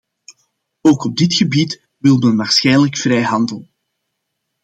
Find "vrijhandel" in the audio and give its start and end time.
2.97-3.67